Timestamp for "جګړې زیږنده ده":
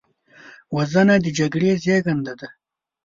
1.37-2.47